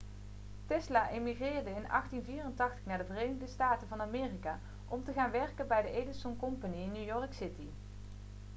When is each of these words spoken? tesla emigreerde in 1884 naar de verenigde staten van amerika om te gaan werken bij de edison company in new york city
tesla 0.67 1.09
emigreerde 1.11 1.69
in 1.69 1.85
1884 1.87 2.79
naar 2.85 2.97
de 2.97 3.05
verenigde 3.05 3.47
staten 3.47 3.87
van 3.87 4.01
amerika 4.01 4.59
om 4.87 5.03
te 5.03 5.13
gaan 5.13 5.31
werken 5.31 5.67
bij 5.67 5.81
de 5.81 5.91
edison 5.91 6.37
company 6.37 6.75
in 6.77 6.91
new 6.91 7.07
york 7.07 7.33
city 7.33 7.67